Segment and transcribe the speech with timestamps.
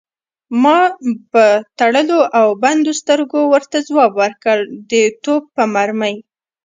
[0.63, 0.79] ما
[1.31, 1.45] په
[1.79, 4.57] تړلو او بندو سترګو ورته ځواب ورکړ:
[4.91, 4.93] د
[5.23, 6.15] توپ په مرمۍ.